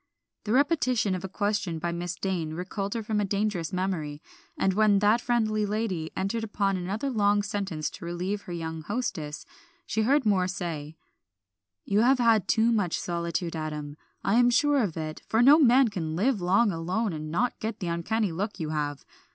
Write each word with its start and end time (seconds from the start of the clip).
The 0.45 0.51
repetition 0.51 1.13
of 1.13 1.23
a 1.23 1.29
question 1.29 1.77
by 1.77 1.91
Miss 1.91 2.15
Dane 2.15 2.55
recalled 2.55 2.95
her 2.95 3.03
from 3.03 3.19
a 3.21 3.23
dangerous 3.23 3.71
memory, 3.71 4.19
and 4.57 4.73
when 4.73 4.97
that 4.97 5.21
friendly 5.21 5.63
lady 5.63 6.09
entered 6.17 6.43
upon 6.43 6.75
another 6.75 7.07
long 7.11 7.43
sentence 7.43 7.87
to 7.91 8.05
relieve 8.05 8.41
her 8.41 8.51
young 8.51 8.81
hostess, 8.81 9.45
she 9.85 10.01
heard 10.01 10.25
Moor 10.25 10.47
say 10.47 10.97
"You 11.85 11.99
have 11.99 12.17
had 12.17 12.47
too 12.47 12.71
much 12.71 12.99
solitude, 12.99 13.55
Adam; 13.55 13.95
I 14.23 14.39
am 14.39 14.49
sure 14.49 14.81
of 14.81 14.97
it, 14.97 15.21
for 15.27 15.43
no 15.43 15.59
man 15.59 15.89
can 15.89 16.15
live 16.15 16.41
long 16.41 16.71
alone 16.71 17.13
and 17.13 17.29
not 17.29 17.59
get 17.59 17.79
the 17.79 17.85
uncanny 17.89 18.31
look 18.31 18.59
you 18.59 18.69
have. 18.69 19.05